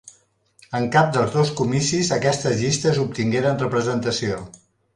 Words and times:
En 0.79 0.87
cap 0.95 1.11
dels 1.17 1.35
dos 1.35 1.51
comicis 1.59 2.11
aquestes 2.17 2.57
llistes 2.63 2.99
obtingueren 3.07 3.63
representació. 3.67 4.45